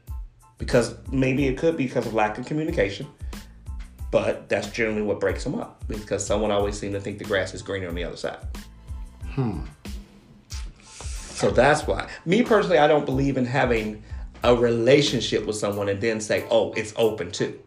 Because 0.59 0.95
maybe 1.11 1.47
it 1.47 1.57
could 1.57 1.77
be 1.77 1.87
because 1.87 2.07
of 2.07 2.15
lack 2.15 2.37
of 2.39 2.47
communication, 2.47 3.07
but 4.11 4.49
that's 4.49 4.69
generally 4.71 5.03
what 5.03 5.21
breaks 5.21 5.45
them 5.45 5.55
up 5.55 5.83
because 5.87 6.25
someone 6.27 6.51
always 6.51 6.79
seems 6.79 6.95
to 6.95 7.01
think 7.01 7.19
the 7.19 7.25
grass 7.25 7.55
is 7.55 7.63
greener 7.63 7.89
on 7.89 7.95
the 7.95 8.05
other 8.05 8.17
side. 8.17 8.39
Hmm. 9.31 9.61
So 10.91 11.51
that's 11.51 11.87
why. 11.87 12.11
Me 12.27 12.43
personally, 12.43 12.79
I 12.79 12.87
don't 12.87 13.07
believe 13.07 13.37
in 13.39 13.47
having 13.47 14.03
a 14.43 14.55
relationship 14.55 15.47
with 15.47 15.57
someone 15.57 15.89
and 15.89 16.01
then 16.01 16.21
say, 16.21 16.45
oh, 16.51 16.73
it's 16.73 16.93
open 16.97 17.31
too. 17.31 17.59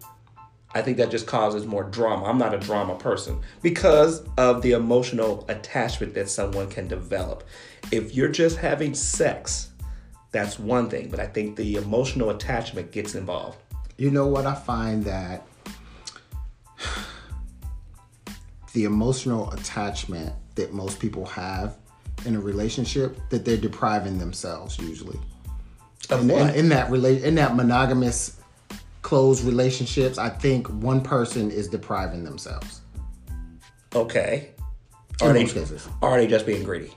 I 0.75 0.81
think 0.81 0.97
that 0.97 1.11
just 1.11 1.27
causes 1.27 1.65
more 1.65 1.83
drama. 1.83 2.25
I'm 2.25 2.37
not 2.37 2.53
a 2.53 2.57
drama 2.57 2.95
person 2.95 3.39
because 3.61 4.23
of 4.37 4.61
the 4.63 4.71
emotional 4.71 5.45
attachment 5.47 6.15
that 6.15 6.29
someone 6.29 6.69
can 6.69 6.87
develop. 6.87 7.43
If 7.91 8.15
you're 8.15 8.29
just 8.29 8.57
having 8.57 8.95
sex, 8.95 9.69
that's 10.31 10.57
one 10.57 10.89
thing, 10.89 11.09
but 11.09 11.19
I 11.19 11.27
think 11.27 11.55
the 11.55 11.75
emotional 11.75 12.31
attachment 12.31 12.91
gets 12.91 13.13
involved. 13.13 13.59
You 13.97 14.09
know 14.09 14.25
what? 14.25 14.47
I 14.47 14.55
find 14.55 15.03
that 15.05 15.45
the 18.73 18.85
emotional 18.85 19.51
attachment 19.51 20.33
that 20.55 20.73
most 20.73 20.99
people 20.99 21.25
have 21.25 21.77
in 22.25 22.35
a 22.35 22.39
relationship 22.39 23.17
that 23.29 23.45
they're 23.45 23.57
depriving 23.57 24.17
themselves 24.17 24.77
usually. 24.79 25.19
Of 26.09 26.21
in, 26.21 26.31
in, 26.31 26.49
in 26.49 26.69
that 26.69 26.89
rela- 26.89 27.21
in 27.23 27.35
that 27.35 27.55
monogamous 27.55 28.37
closed 29.01 29.43
relationships, 29.43 30.17
I 30.17 30.29
think 30.29 30.67
one 30.67 31.01
person 31.01 31.51
is 31.51 31.67
depriving 31.67 32.23
themselves. 32.23 32.81
Okay. 33.95 34.49
In 35.21 35.27
Are 35.27 35.33
they, 35.33 35.43
most 35.43 35.53
cases. 35.53 35.87
are 36.01 36.17
they 36.17 36.27
just 36.27 36.45
being 36.45 36.63
greedy? 36.63 36.91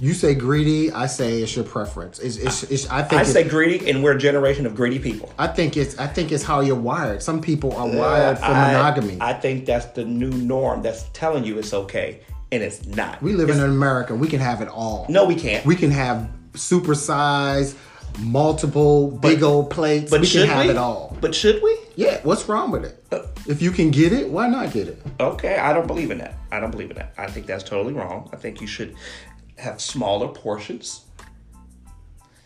You 0.00 0.14
say 0.14 0.34
greedy. 0.34 0.92
I 0.92 1.06
say 1.06 1.42
it's 1.42 1.56
your 1.56 1.64
preference. 1.64 2.20
It's, 2.20 2.36
it's, 2.36 2.62
it's 2.64 2.88
I 2.88 3.02
think 3.02 3.20
I 3.20 3.24
say 3.24 3.42
greedy, 3.48 3.90
and 3.90 4.02
we're 4.02 4.12
a 4.12 4.18
generation 4.18 4.64
of 4.64 4.74
greedy 4.76 4.98
people. 5.00 5.32
I 5.38 5.48
think 5.48 5.76
it's 5.76 5.98
I 5.98 6.06
think 6.06 6.30
it's 6.30 6.44
how 6.44 6.60
you're 6.60 6.76
wired. 6.76 7.20
Some 7.22 7.40
people 7.40 7.72
are 7.74 7.88
wired 7.88 8.38
for 8.38 8.44
I- 8.44 8.68
monogamy. 8.72 9.18
I 9.20 9.32
think 9.32 9.66
that's 9.66 9.86
the 9.86 10.04
new 10.04 10.30
norm. 10.30 10.82
That's 10.82 11.04
telling 11.12 11.42
you 11.44 11.58
it's 11.58 11.74
okay, 11.74 12.20
and 12.52 12.62
it's 12.62 12.86
not. 12.86 13.20
we 13.22 13.32
live 13.32 13.48
It's- 13.48 13.58
in 13.64 13.68
America. 13.70 14.14
We 14.14 14.28
can 14.28 14.38
have 14.40 14.62
it 14.62 14.68
all. 14.68 15.06
No, 15.08 15.24
we 15.24 15.34
can't. 15.34 15.66
We 15.66 15.74
can 15.74 15.90
have 15.90 16.30
super 16.54 16.94
size, 16.94 17.74
multiple 18.20 19.10
big 19.10 19.42
old 19.42 19.70
plates. 19.70 20.10
but 20.12 20.20
we 20.20 20.26
should 20.26 20.46
can 20.46 20.54
have 20.56 20.64
we? 20.66 20.70
it 20.70 20.76
all. 20.76 21.16
But 21.20 21.34
should 21.34 21.60
we? 21.62 21.76
Yeah, 21.96 22.20
what's 22.22 22.48
wrong 22.48 22.70
with 22.70 22.84
it? 22.84 23.04
Uh, 23.10 23.22
If 23.48 23.60
you 23.62 23.72
can 23.72 23.90
get 23.90 24.12
it, 24.12 24.28
why 24.30 24.46
not 24.48 24.72
get 24.72 24.86
it? 24.86 25.02
Okay, 25.18 25.56
I 25.58 25.72
don't 25.72 25.88
believe 25.88 26.12
in 26.12 26.18
that. 26.18 26.36
I 26.52 26.60
don't 26.60 26.70
believe 26.70 26.90
in 26.90 26.96
that. 26.96 27.14
I 27.18 27.26
think 27.26 27.46
that's 27.46 27.64
totally 27.64 27.94
wrong. 27.94 28.30
I 28.32 28.36
think 28.36 28.60
you 28.60 28.68
should 28.68 28.94
have 29.58 29.80
smaller 29.80 30.28
portions 30.28 31.04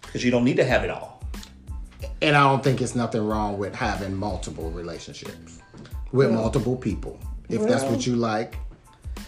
because 0.02 0.24
you 0.24 0.30
don't 0.30 0.44
need 0.44 0.56
to 0.56 0.64
have 0.64 0.84
it 0.84 0.90
all. 0.90 1.22
And 2.20 2.36
I 2.36 2.42
don't 2.42 2.62
think 2.62 2.80
it's 2.80 2.94
nothing 2.94 3.24
wrong 3.24 3.58
with 3.58 3.74
having 3.74 4.14
multiple 4.14 4.70
relationships 4.70 5.60
with 6.12 6.30
multiple 6.30 6.76
people. 6.76 7.18
If 7.48 7.62
that's 7.62 7.84
what 7.84 8.06
you 8.06 8.16
like, 8.16 8.56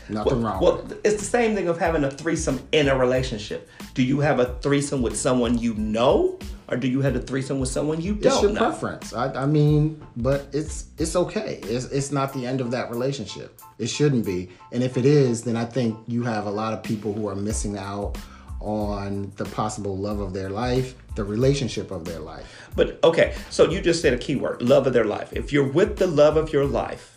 nothing 0.09 0.43
wrong 0.43 0.61
Well, 0.63 0.87
it's 1.05 1.17
the 1.17 1.25
same 1.25 1.55
thing 1.55 1.69
of 1.69 1.79
having 1.79 2.05
a 2.05 2.11
threesome 2.11 2.61
in 2.73 2.89
a 2.89 2.97
relationship. 2.97 3.69
Do 3.95 4.03
you 4.03 4.21
have 4.21 4.39
a 4.41 4.55
threesome 4.61 5.03
with 5.03 5.17
someone 5.17 5.59
you 5.59 5.75
know, 5.75 6.39
or 6.69 6.77
do 6.77 6.89
you 6.89 7.01
have 7.03 7.15
a 7.17 7.21
threesome 7.21 7.61
with 7.61 7.69
someone 7.69 8.01
you 8.01 8.15
don't 8.15 8.33
It's 8.33 8.43
your 8.43 8.53
know? 8.53 8.59
preference. 8.71 9.13
I, 9.13 9.33
I 9.45 9.47
mean, 9.47 10.05
but 10.17 10.49
it's 10.53 10.87
it's 10.99 11.15
okay. 11.17 11.61
It's 11.65 11.87
it's 11.87 12.11
not 12.13 12.33
the 12.33 12.47
end 12.47 12.61
of 12.61 12.71
that 12.73 12.91
relationship. 12.91 13.61
It 13.79 13.89
shouldn't 13.89 14.25
be. 14.27 14.51
And 14.73 14.83
if 14.83 14.97
it 14.97 15.05
is, 15.07 15.43
then 15.43 15.57
I 15.57 15.65
think 15.65 15.99
you 16.07 16.23
have 16.25 16.47
a 16.47 16.51
lot 16.51 16.73
of 16.73 16.83
people 16.83 17.13
who 17.13 17.29
are 17.29 17.37
missing 17.37 17.77
out 17.79 18.17
on 18.61 19.31
the 19.37 19.45
possible 19.45 19.97
love 19.97 20.21
of 20.21 20.33
their 20.33 20.49
life, 20.49 20.95
the 21.17 21.25
relationship 21.25 21.91
of 21.91 22.05
their 22.05 22.19
life. 22.21 22.71
But 22.75 22.99
okay, 23.05 23.35
so 23.51 23.69
you 23.71 23.81
just 23.81 24.01
said 24.01 24.15
a 24.15 24.19
key 24.19 24.37
word, 24.37 24.63
love 24.63 24.87
of 24.87 24.93
their 24.93 25.05
life. 25.05 25.33
If 25.33 25.53
you're 25.53 25.69
with 25.71 25.99
the 25.99 26.07
love 26.07 26.37
of 26.37 26.53
your 26.53 26.65
life, 26.65 27.14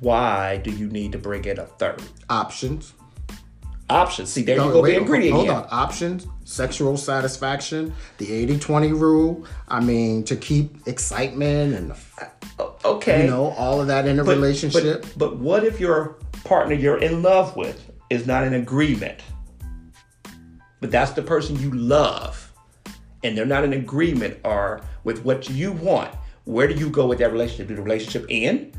why 0.00 0.58
do 0.58 0.70
you 0.70 0.88
need 0.88 1.12
to 1.12 1.18
bring 1.18 1.44
in 1.44 1.58
a 1.58 1.66
third? 1.66 2.02
Options. 2.30 2.92
Options. 3.90 4.30
See, 4.30 4.42
there 4.42 4.56
you 4.56 4.72
go 4.72 4.80
wait, 4.80 5.04
greedy 5.04 5.28
hold 5.28 5.44
again. 5.44 5.56
on. 5.56 5.68
Options, 5.70 6.26
sexual 6.44 6.96
satisfaction, 6.96 7.92
the 8.16 8.26
80-20 8.46 8.98
rule. 8.98 9.44
I 9.68 9.80
mean, 9.80 10.24
to 10.24 10.36
keep 10.36 10.86
excitement 10.86 11.74
and 11.74 11.92
Okay. 12.84 13.24
you 13.24 13.30
know 13.30 13.48
all 13.58 13.80
of 13.82 13.86
that 13.88 14.06
in 14.06 14.18
a 14.18 14.24
But- 14.24 14.36
relationship. 14.36 15.02
But, 15.02 15.18
but 15.18 15.36
what 15.38 15.64
if 15.64 15.80
your 15.80 16.16
partner 16.44 16.74
you're 16.74 16.96
in 16.98 17.22
love 17.22 17.56
with 17.56 17.90
is 18.08 18.26
not 18.26 18.44
in 18.44 18.54
agreement? 18.54 19.20
But 20.80 20.90
that's 20.90 21.12
the 21.12 21.22
person 21.22 21.58
you 21.60 21.70
love, 21.70 22.52
and 23.22 23.36
they're 23.36 23.46
not 23.46 23.64
in 23.64 23.72
agreement 23.74 24.38
or 24.44 24.80
with 25.04 25.24
what 25.24 25.48
you 25.50 25.72
want. 25.72 26.14
Where 26.44 26.66
do 26.68 26.74
you 26.74 26.88
go 26.90 27.06
with 27.06 27.18
that 27.18 27.32
relationship? 27.32 27.68
Do 27.68 27.76
the 27.76 27.82
relationship 27.82 28.26
end? 28.30 28.76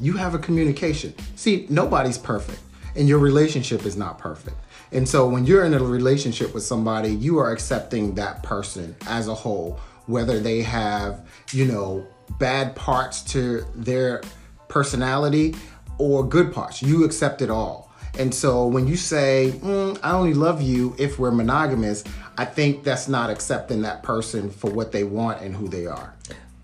You 0.00 0.14
have 0.14 0.34
a 0.34 0.38
communication. 0.38 1.14
See, 1.36 1.66
nobody's 1.68 2.18
perfect, 2.18 2.60
and 2.96 3.08
your 3.08 3.18
relationship 3.18 3.84
is 3.84 3.96
not 3.96 4.18
perfect. 4.18 4.56
And 4.92 5.08
so 5.08 5.28
when 5.28 5.44
you're 5.44 5.64
in 5.64 5.74
a 5.74 5.82
relationship 5.82 6.54
with 6.54 6.62
somebody, 6.62 7.14
you 7.14 7.38
are 7.38 7.50
accepting 7.50 8.14
that 8.14 8.42
person 8.42 8.94
as 9.06 9.26
a 9.28 9.34
whole, 9.34 9.80
whether 10.06 10.38
they 10.38 10.62
have, 10.62 11.26
you 11.52 11.64
know, 11.64 12.06
bad 12.38 12.76
parts 12.76 13.22
to 13.22 13.64
their 13.74 14.22
personality 14.68 15.54
or 15.98 16.26
good 16.26 16.52
parts. 16.52 16.82
You 16.82 17.04
accept 17.04 17.42
it 17.42 17.50
all. 17.50 17.92
And 18.16 18.32
so 18.32 18.66
when 18.66 18.86
you 18.86 18.96
say, 18.96 19.52
mm, 19.56 19.98
I 20.02 20.12
only 20.12 20.34
love 20.34 20.62
you 20.62 20.94
if 20.98 21.18
we're 21.18 21.32
monogamous, 21.32 22.04
I 22.38 22.44
think 22.44 22.84
that's 22.84 23.08
not 23.08 23.30
accepting 23.30 23.82
that 23.82 24.02
person 24.02 24.50
for 24.50 24.70
what 24.70 24.92
they 24.92 25.04
want 25.04 25.42
and 25.42 25.54
who 25.54 25.66
they 25.68 25.86
are. 25.86 26.14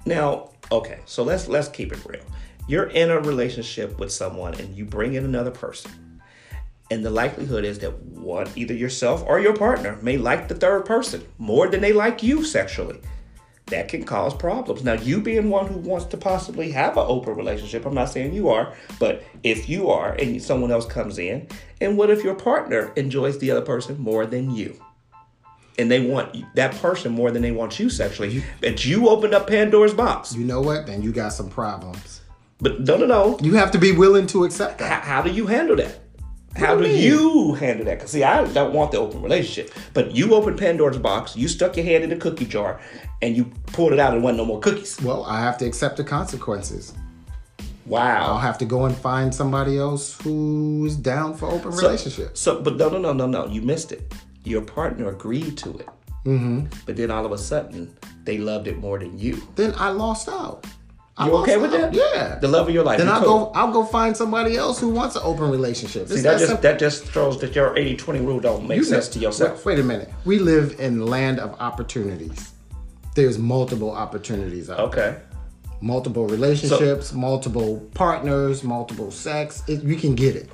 Now, 0.07 0.51
okay, 0.71 1.01
so 1.07 1.23
let's 1.25 1.49
let's 1.49 1.69
keep 1.69 1.93
it 1.93 2.05
real. 2.07 2.23
You're 2.71 2.85
in 2.85 3.11
a 3.11 3.19
relationship 3.19 3.99
with 3.99 4.13
someone 4.13 4.55
and 4.55 4.77
you 4.77 4.85
bring 4.85 5.15
in 5.15 5.25
another 5.25 5.51
person. 5.51 6.21
And 6.89 7.05
the 7.05 7.11
likelihood 7.11 7.65
is 7.65 7.81
that 7.81 8.01
one, 8.01 8.49
either 8.55 8.75
yourself 8.75 9.25
or 9.27 9.41
your 9.41 9.57
partner 9.57 9.99
may 10.03 10.17
like 10.17 10.47
the 10.47 10.55
third 10.55 10.87
person 10.87 11.27
more 11.37 11.67
than 11.67 11.81
they 11.81 11.93
like 11.93 12.23
you 12.23 12.45
sexually. 12.45 13.01
That 13.67 13.89
can 13.89 14.05
cause 14.05 14.35
problems. 14.35 14.85
Now, 14.85 14.93
you 14.93 15.21
being 15.21 15.51
one 15.51 15.67
who 15.67 15.81
wants 15.81 16.07
to 16.07 16.17
possibly 16.17 16.71
have 16.71 16.97
an 16.97 17.07
open 17.09 17.35
relationship, 17.35 17.85
I'm 17.85 17.95
not 17.95 18.11
saying 18.11 18.35
you 18.35 18.51
are, 18.51 18.73
but 19.01 19.25
if 19.43 19.69
you 19.69 19.91
are 19.91 20.13
and 20.13 20.41
someone 20.41 20.71
else 20.71 20.87
comes 20.87 21.19
in, 21.19 21.49
and 21.81 21.99
what 21.99 22.09
if 22.09 22.23
your 22.23 22.37
partner 22.37 22.93
enjoys 22.95 23.39
the 23.41 23.51
other 23.51 23.63
person 23.63 23.99
more 23.99 24.27
than 24.27 24.55
you? 24.55 24.81
And 25.77 25.91
they 25.91 26.07
want 26.09 26.37
that 26.55 26.77
person 26.77 27.11
more 27.11 27.33
than 27.33 27.43
they 27.43 27.51
want 27.51 27.81
you 27.81 27.91
sexually. 27.91 28.45
But 28.61 28.85
you 28.85 29.09
opened 29.09 29.35
up 29.35 29.49
Pandora's 29.49 29.93
box. 29.93 30.37
You 30.37 30.45
know 30.45 30.61
what? 30.61 30.87
Then 30.87 31.03
you 31.03 31.11
got 31.11 31.33
some 31.33 31.51
problems. 31.51 32.20
But 32.61 32.81
no, 32.81 32.97
no, 32.97 33.07
no. 33.07 33.39
You 33.41 33.55
have 33.55 33.71
to 33.73 33.79
be 33.79 33.93
willing 33.93 34.27
to 34.29 34.45
accept 34.45 34.79
that. 34.79 35.03
How, 35.03 35.17
how 35.17 35.23
do 35.23 35.31
you 35.31 35.47
handle 35.47 35.77
that? 35.77 36.01
How 36.57 36.75
do 36.75 36.83
mean? 36.83 37.01
you 37.01 37.55
handle 37.55 37.87
that? 37.87 37.99
Because 37.99 38.11
see, 38.11 38.25
I 38.25 38.45
don't 38.53 38.75
want 38.75 38.91
the 38.91 38.99
open 38.99 39.23
relationship. 39.23 39.73
But 39.95 40.15
you 40.15 40.35
opened 40.35 40.59
Pandora's 40.59 40.99
box, 40.99 41.37
you 41.37 41.49
stuck 41.49 41.77
your 41.77 41.87
hand 41.87 42.03
in 42.05 42.11
the 42.11 42.17
cookie 42.17 42.45
jar, 42.45 42.81
and 43.23 43.37
you 43.37 43.45
pulled 43.69 43.93
it 43.93 44.01
out 44.01 44.15
and 44.15 44.23
wasn't 44.23 44.39
no 44.39 44.45
more 44.45 44.61
cookies. 44.61 45.01
Well, 45.01 45.25
I 45.25 45.41
have 45.41 45.57
to 45.59 45.65
accept 45.65 45.97
the 45.97 46.05
consequences. 46.05 46.93
Wow. 47.87 48.27
I'll 48.27 48.39
have 48.39 48.59
to 48.59 48.65
go 48.65 48.85
and 48.85 48.97
find 48.97 49.35
somebody 49.35 49.79
else 49.79 50.21
who's 50.23 50.97
down 50.97 51.37
for 51.37 51.47
open 51.47 51.73
So- 51.73 51.83
relationships. 51.87 52.41
So, 52.41 52.61
but 52.61 52.77
no, 52.77 52.89
no, 52.89 52.99
no, 52.99 53.13
no, 53.13 53.27
no. 53.27 53.47
You 53.47 53.63
missed 53.63 53.93
it. 53.93 54.13
Your 54.45 54.63
partner 54.63 55.09
agreed 55.09 55.57
to 55.59 55.79
it. 55.79 55.89
Mm-hmm. 56.25 56.67
But 56.85 56.97
then 56.97 57.11
all 57.11 57.25
of 57.25 57.33
a 57.33 57.39
sudden, 57.39 57.97
they 58.25 58.39
loved 58.39 58.67
it 58.69 58.79
more 58.79 58.99
than 58.99 59.19
you. 59.19 59.43
Then 59.57 59.73
I 59.77 59.91
lost 59.91 60.29
out. 60.29 60.67
I 61.21 61.27
You 61.27 61.33
okay 61.37 61.57
with 61.59 61.71
that? 61.73 61.93
Yeah. 61.93 62.39
The 62.41 62.49
love 62.49 62.69
of 62.69 62.75
your 62.75 62.83
life. 62.85 62.99
then 62.99 63.07
you 63.09 63.13
I'll 63.13 63.23
cool. 63.23 63.39
go. 63.47 63.53
I'll 63.55 63.73
go 63.73 63.85
find 63.85 64.17
somebody 64.17 64.57
else 64.57 64.81
who 64.81 64.89
wants 64.89 65.17
an 65.17 65.23
open 65.25 65.51
relationship. 65.51 66.09
See, 66.09 66.15
It's 66.15 66.23
that 66.23 66.33
that 66.33 66.39
just 66.39 66.47
simple. 66.49 66.63
that 66.63 66.79
just 66.79 67.05
throws 67.05 67.41
that 67.41 67.55
your 67.55 67.75
80-20 67.75 68.27
rule 68.27 68.41
don't 68.41 68.67
make 68.67 68.79
You 68.79 68.85
sense 68.85 69.09
know- 69.09 69.13
to 69.15 69.19
yourself. 69.21 69.65
Wait, 69.67 69.75
wait 69.77 69.81
a 69.85 69.87
minute. 69.87 70.11
We 70.25 70.39
live 70.39 70.81
in 70.81 71.05
land 71.07 71.39
of 71.39 71.55
opportunities. 71.61 72.53
There's 73.15 73.39
multiple 73.39 73.91
opportunities 73.91 74.71
out 74.71 74.93
there. 74.93 75.09
Okay. 75.11 75.21
Multiple 75.83 76.27
relationships, 76.27 77.13
multiple 77.13 77.81
partners, 77.95 78.63
multiple 78.65 79.11
sex. 79.11 79.63
It, 79.67 79.83
you 79.83 79.97
can 79.97 80.15
get 80.15 80.37
it. 80.37 80.49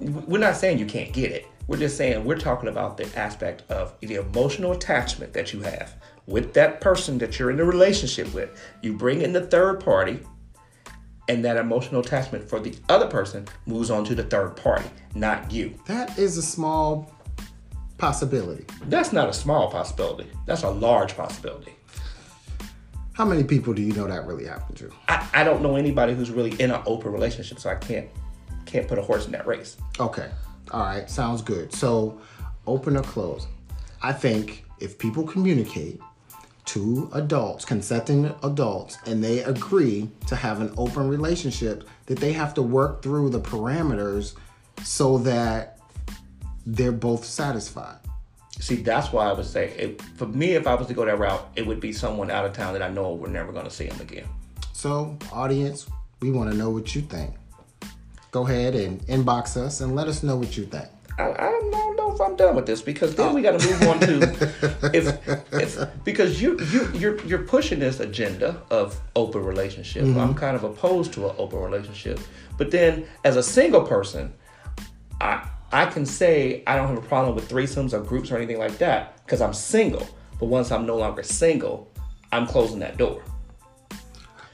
we're 0.00 0.38
not 0.40 0.56
saying 0.56 0.78
you 0.78 0.86
can't 0.86 1.12
get 1.12 1.30
it. 1.30 1.46
We're 1.68 1.78
just 1.78 1.96
saying 1.96 2.24
we're 2.24 2.38
talking 2.38 2.68
about 2.68 2.96
the 2.96 3.06
aspect 3.16 3.62
of 3.70 3.94
the 4.00 4.16
emotional 4.16 4.72
attachment 4.72 5.32
that 5.34 5.52
you 5.52 5.60
have 5.62 5.94
with 6.26 6.54
that 6.54 6.80
person 6.80 7.18
that 7.18 7.38
you're 7.38 7.50
in 7.50 7.60
a 7.60 7.64
relationship 7.64 8.32
with. 8.32 8.50
You 8.82 8.94
bring 8.94 9.22
in 9.22 9.32
the 9.32 9.46
third 9.46 9.80
party, 9.80 10.20
and 11.28 11.44
that 11.44 11.56
emotional 11.56 12.00
attachment 12.00 12.48
for 12.48 12.60
the 12.60 12.74
other 12.88 13.06
person 13.06 13.46
moves 13.66 13.90
on 13.90 14.04
to 14.04 14.14
the 14.14 14.24
third 14.24 14.56
party, 14.56 14.88
not 15.14 15.50
you. 15.50 15.74
That 15.86 16.18
is 16.18 16.36
a 16.36 16.42
small 16.42 17.12
possibility. 17.98 18.64
That's 18.86 19.12
not 19.12 19.28
a 19.28 19.32
small 19.32 19.70
possibility. 19.70 20.28
That's 20.46 20.62
a 20.62 20.70
large 20.70 21.16
possibility. 21.16 21.72
How 23.12 23.24
many 23.24 23.44
people 23.44 23.74
do 23.74 23.82
you 23.82 23.92
know 23.92 24.08
that 24.08 24.26
really 24.26 24.46
happened 24.46 24.78
to? 24.78 24.90
I, 25.08 25.28
I 25.34 25.44
don't 25.44 25.62
know 25.62 25.76
anybody 25.76 26.14
who's 26.14 26.30
really 26.30 26.60
in 26.60 26.70
an 26.70 26.82
open 26.86 27.12
relationship, 27.12 27.58
so 27.60 27.70
I 27.70 27.76
can't 27.76 28.08
can't 28.64 28.88
put 28.88 28.98
a 28.98 29.02
horse 29.02 29.26
in 29.26 29.32
that 29.32 29.46
race. 29.46 29.76
Okay. 30.00 30.30
All 30.70 30.80
right. 30.80 31.08
Sounds 31.08 31.42
good. 31.42 31.72
So, 31.74 32.20
open 32.66 32.96
or 32.96 33.02
close? 33.02 33.46
I 34.02 34.12
think 34.12 34.64
if 34.80 34.98
people 34.98 35.24
communicate 35.24 36.00
to 36.64 37.10
adults, 37.14 37.64
consenting 37.64 38.34
adults, 38.42 38.98
and 39.06 39.22
they 39.22 39.42
agree 39.42 40.08
to 40.26 40.36
have 40.36 40.60
an 40.60 40.72
open 40.76 41.08
relationship, 41.08 41.88
that 42.06 42.18
they 42.18 42.32
have 42.32 42.54
to 42.54 42.62
work 42.62 43.02
through 43.02 43.30
the 43.30 43.40
parameters 43.40 44.34
so 44.82 45.18
that 45.18 45.78
they're 46.64 46.92
both 46.92 47.24
satisfied. 47.24 47.96
See, 48.60 48.76
that's 48.76 49.12
why 49.12 49.28
I 49.28 49.32
would 49.32 49.44
say, 49.44 49.70
it, 49.70 50.02
for 50.16 50.26
me, 50.26 50.52
if 50.52 50.66
I 50.66 50.74
was 50.74 50.86
to 50.86 50.94
go 50.94 51.04
that 51.04 51.18
route, 51.18 51.48
it 51.56 51.66
would 51.66 51.80
be 51.80 51.92
someone 51.92 52.30
out 52.30 52.44
of 52.44 52.52
town 52.52 52.74
that 52.74 52.82
I 52.82 52.88
know 52.88 53.12
we're 53.12 53.28
never 53.28 53.50
going 53.50 53.64
to 53.64 53.70
see 53.70 53.88
them 53.88 54.00
again. 54.00 54.26
So, 54.72 55.18
audience, 55.32 55.88
we 56.20 56.30
want 56.30 56.50
to 56.52 56.56
know 56.56 56.70
what 56.70 56.94
you 56.94 57.02
think. 57.02 57.34
Go 58.30 58.46
ahead 58.46 58.74
and 58.74 59.00
inbox 59.08 59.56
us 59.56 59.80
and 59.80 59.96
let 59.96 60.06
us 60.06 60.22
know 60.22 60.36
what 60.36 60.56
you 60.56 60.64
think. 60.66 60.88
I, 61.18 61.30
I 61.32 61.50
don't 61.50 61.70
know 61.70 61.91
if 62.14 62.20
I'm 62.20 62.36
done 62.36 62.54
with 62.54 62.66
this 62.66 62.82
because 62.82 63.14
then 63.14 63.34
we 63.34 63.42
got 63.42 63.58
to 63.58 63.66
oh. 63.66 63.70
move 63.70 63.88
on 63.88 64.00
to 64.00 64.90
if, 64.94 65.52
if 65.52 66.04
because 66.04 66.40
you 66.40 66.58
you 66.70 66.90
you're 66.94 67.24
you're 67.24 67.42
pushing 67.42 67.78
this 67.78 68.00
agenda 68.00 68.62
of 68.70 69.00
open 69.16 69.44
relationship. 69.44 70.04
Mm-hmm. 70.04 70.20
I'm 70.20 70.34
kind 70.34 70.56
of 70.56 70.64
opposed 70.64 71.12
to 71.14 71.28
an 71.28 71.34
open 71.38 71.58
relationship, 71.58 72.20
but 72.58 72.70
then 72.70 73.06
as 73.24 73.36
a 73.36 73.42
single 73.42 73.82
person, 73.82 74.32
I 75.20 75.48
I 75.72 75.86
can 75.86 76.04
say 76.04 76.62
I 76.66 76.76
don't 76.76 76.88
have 76.88 76.98
a 76.98 77.08
problem 77.08 77.34
with 77.34 77.48
threesomes 77.48 77.92
or 77.92 78.00
groups 78.00 78.30
or 78.30 78.36
anything 78.36 78.58
like 78.58 78.78
that 78.78 79.24
because 79.24 79.40
I'm 79.40 79.54
single. 79.54 80.06
But 80.38 80.46
once 80.46 80.72
I'm 80.72 80.86
no 80.86 80.96
longer 80.96 81.22
single, 81.22 81.90
I'm 82.32 82.46
closing 82.46 82.80
that 82.80 82.96
door 82.96 83.22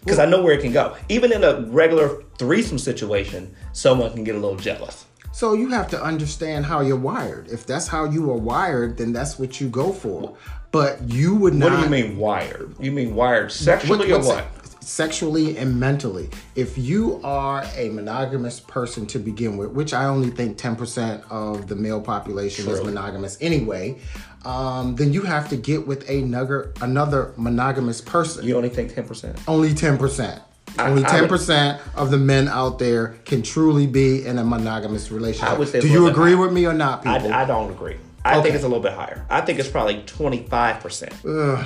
because 0.08 0.18
I 0.18 0.26
know 0.26 0.42
where 0.42 0.54
it 0.54 0.62
can 0.62 0.72
go. 0.72 0.96
Even 1.08 1.32
in 1.32 1.44
a 1.44 1.60
regular 1.62 2.22
threesome 2.38 2.78
situation, 2.78 3.54
someone 3.72 4.12
can 4.12 4.24
get 4.24 4.34
a 4.34 4.38
little 4.38 4.56
jealous. 4.56 5.04
So 5.38 5.52
you 5.52 5.68
have 5.68 5.88
to 5.90 6.02
understand 6.02 6.66
how 6.66 6.80
you're 6.80 6.96
wired. 6.96 7.46
If 7.46 7.64
that's 7.64 7.86
how 7.86 8.06
you 8.06 8.28
are 8.32 8.36
wired, 8.36 8.96
then 8.96 9.12
that's 9.12 9.38
what 9.38 9.60
you 9.60 9.68
go 9.68 9.92
for. 9.92 10.36
But 10.72 11.00
you 11.02 11.36
would 11.36 11.54
not. 11.54 11.70
What 11.70 11.76
do 11.76 11.84
you 11.84 11.90
mean 11.90 12.16
wired? 12.16 12.74
You 12.80 12.90
mean 12.90 13.14
wired 13.14 13.52
sexually 13.52 14.10
or 14.10 14.18
what? 14.18 14.44
Sexually 14.82 15.56
and 15.56 15.78
mentally. 15.78 16.28
If 16.56 16.76
you 16.76 17.20
are 17.22 17.64
a 17.76 17.88
monogamous 17.90 18.58
person 18.58 19.06
to 19.06 19.20
begin 19.20 19.56
with, 19.56 19.70
which 19.70 19.94
I 19.94 20.06
only 20.06 20.30
think 20.30 20.58
10% 20.58 21.22
of 21.30 21.68
the 21.68 21.76
male 21.76 22.00
population 22.00 22.68
is 22.68 22.82
monogamous 22.82 23.38
anyway, 23.40 24.00
um, 24.44 24.96
then 24.96 25.12
you 25.12 25.22
have 25.22 25.48
to 25.50 25.56
get 25.56 25.86
with 25.86 26.10
another 26.10 26.72
another 26.80 27.32
monogamous 27.36 28.00
person. 28.00 28.44
You 28.44 28.56
only 28.56 28.70
think 28.70 28.92
ten 28.92 29.06
percent. 29.06 29.38
Only 29.46 29.70
10%. 29.70 30.42
Only 30.78 31.02
10% 31.02 31.80
of 31.96 32.10
the 32.10 32.18
men 32.18 32.48
out 32.48 32.78
there 32.78 33.16
can 33.24 33.42
truly 33.42 33.86
be 33.86 34.24
in 34.24 34.38
a 34.38 34.44
monogamous 34.44 35.10
relationship. 35.10 35.48
I 35.50 35.58
would 35.58 35.68
say 35.68 35.80
Do 35.80 35.88
you 35.88 36.06
agree 36.06 36.32
higher. 36.32 36.40
with 36.42 36.52
me 36.52 36.66
or 36.66 36.72
not, 36.74 37.02
people? 37.02 37.32
I, 37.32 37.42
I 37.42 37.44
don't 37.44 37.70
agree. 37.70 37.96
I 38.24 38.34
Okay. 38.34 38.42
think 38.44 38.54
it's 38.56 38.64
a 38.64 38.68
little 38.68 38.82
bit 38.82 38.92
higher. 38.92 39.24
I 39.30 39.40
think 39.40 39.58
it's 39.58 39.68
probably 39.70 40.02
twenty 40.02 40.42
five 40.44 40.80
percent. 40.80 41.14
Or, 41.24 41.64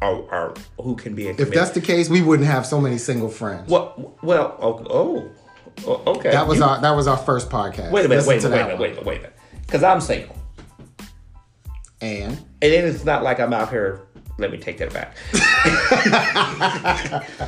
or 0.00 0.54
who 0.82 0.96
can 0.96 1.14
be 1.14 1.28
in 1.28 1.36
if 1.38 1.50
that's 1.52 1.70
the 1.70 1.80
case, 1.80 2.08
we 2.08 2.22
wouldn't 2.22 2.48
have 2.48 2.66
so 2.66 2.80
many 2.80 2.98
single 2.98 3.28
friends. 3.28 3.70
well, 3.70 4.16
well, 4.22 4.56
oh, 4.60 5.30
oh, 5.86 6.02
okay. 6.16 6.30
That 6.32 6.48
was 6.48 6.58
You- 6.58 6.64
our 6.64 6.80
that 6.80 6.90
was 6.96 7.06
our 7.06 7.16
first 7.16 7.50
podcast. 7.50 7.92
Wait 7.92 8.04
a 8.06 8.08
minute, 8.08 8.26
wait 8.26 8.42
a 8.44 8.48
minute, 8.48 8.78
wait 8.78 8.90
a 8.90 8.94
minute, 8.94 9.04
wait 9.06 9.18
a 9.18 9.20
minute. 9.22 9.36
Because 9.64 9.84
I'm 9.84 10.00
single, 10.00 10.36
And 12.00 12.32
and 12.32 12.72
then 12.72 12.84
it's 12.86 13.04
not 13.04 13.22
like 13.22 13.38
I'm 13.38 13.52
out 13.52 13.70
here. 13.70 14.00
Let 14.42 14.50
me 14.50 14.58
take 14.58 14.78
that 14.78 14.92
back. 14.92 15.16